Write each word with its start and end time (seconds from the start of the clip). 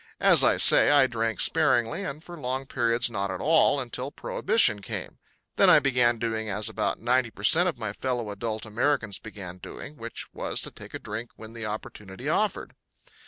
As 0.19 0.43
I 0.43 0.57
say, 0.57 0.89
I 0.89 1.05
drank 1.05 1.39
sparingly 1.39 2.03
and 2.03 2.23
for 2.23 2.35
long 2.35 2.65
periods 2.65 3.11
not 3.11 3.29
at 3.29 3.39
all, 3.39 3.79
until 3.79 4.09
Prohibition 4.09 4.81
came. 4.81 5.19
Then 5.57 5.69
I 5.69 5.77
began 5.77 6.17
doing 6.17 6.49
as 6.49 6.67
about 6.67 6.97
ninety 6.99 7.29
per 7.29 7.43
cent 7.43 7.69
of 7.69 7.77
my 7.77 7.93
fellow 7.93 8.31
adult 8.31 8.65
Americans 8.65 9.19
began 9.19 9.57
doing 9.59 9.97
which 9.97 10.33
was 10.33 10.59
to 10.63 10.71
take 10.71 10.95
a 10.95 10.99
drink 10.99 11.29
when 11.35 11.53
the 11.53 11.67
opportunity 11.67 12.27
offered. 12.27 12.73